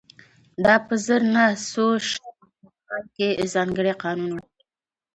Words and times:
دا 0.63 0.75
په 0.85 0.93
زر 1.05 1.21
نه 1.35 1.43
سوه 1.71 1.93
شپېته 2.09 2.69
کال 2.87 3.03
کې 3.15 3.27
ځانګړی 3.53 3.93
قانون 4.03 4.31
و 4.35 4.45